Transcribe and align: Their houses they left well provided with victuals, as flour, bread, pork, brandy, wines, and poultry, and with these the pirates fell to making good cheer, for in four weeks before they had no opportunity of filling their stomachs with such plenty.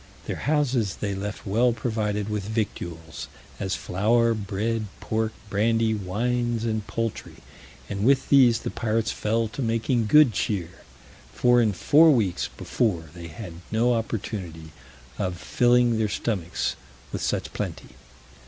Their 0.25 0.35
houses 0.47 0.95
they 0.95 1.13
left 1.13 1.45
well 1.45 1.73
provided 1.73 2.27
with 2.27 2.45
victuals, 2.47 3.27
as 3.59 3.75
flour, 3.75 4.33
bread, 4.33 4.87
pork, 4.99 5.31
brandy, 5.47 5.93
wines, 5.93 6.63
and 6.65 6.87
poultry, 6.87 7.35
and 7.87 8.03
with 8.03 8.29
these 8.29 8.61
the 8.61 8.71
pirates 8.71 9.11
fell 9.11 9.47
to 9.49 9.61
making 9.61 10.07
good 10.07 10.33
cheer, 10.33 10.71
for 11.31 11.61
in 11.61 11.71
four 11.71 12.09
weeks 12.09 12.47
before 12.57 13.11
they 13.13 13.27
had 13.27 13.53
no 13.71 13.93
opportunity 13.93 14.71
of 15.19 15.37
filling 15.37 15.99
their 15.99 16.09
stomachs 16.09 16.75
with 17.11 17.21
such 17.21 17.53
plenty. 17.53 17.89